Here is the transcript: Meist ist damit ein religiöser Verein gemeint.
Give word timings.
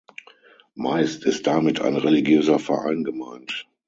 Meist 0.73 1.25
ist 1.25 1.45
damit 1.45 1.79
ein 1.79 1.95
religiöser 1.95 2.57
Verein 2.57 3.03
gemeint. 3.03 3.67